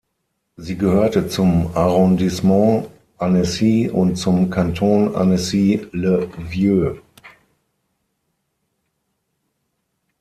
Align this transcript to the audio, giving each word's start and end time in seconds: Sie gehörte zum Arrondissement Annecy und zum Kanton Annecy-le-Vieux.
Sie 0.57 0.79
gehörte 0.79 1.27
zum 1.27 1.75
Arrondissement 1.77 2.87
Annecy 3.19 3.87
und 3.87 4.15
zum 4.15 4.49
Kanton 4.49 5.13
Annecy-le-Vieux. 5.15 6.97